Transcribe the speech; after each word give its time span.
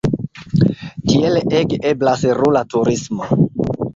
Tiele 1.11 1.43
ege 1.59 1.79
eblas 1.91 2.25
rura 2.39 2.65
turismo. 2.75 3.29